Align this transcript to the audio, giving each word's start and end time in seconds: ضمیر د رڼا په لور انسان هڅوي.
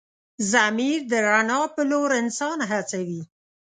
ضمیر 0.51 0.99
د 1.11 1.13
رڼا 1.27 1.61
په 1.75 1.81
لور 1.91 2.09
انسان 2.21 2.57
هڅوي. 2.71 3.21